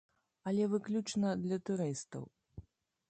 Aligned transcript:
Але 0.51 0.63
выключна 0.71 1.35
для 1.43 1.57
турыстаў. 1.71 2.23